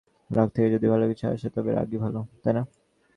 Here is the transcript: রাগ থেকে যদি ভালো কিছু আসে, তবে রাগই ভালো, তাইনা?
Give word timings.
রাগ 0.29 0.47
থেকে 0.55 0.67
যদি 0.69 0.85
ভালো 0.87 1.05
কিছু 1.07 1.25
আসে, 1.27 1.47
তবে 1.49 1.69
রাগই 1.71 1.97
ভালো, 1.97 2.19
তাইনা? 2.43 2.61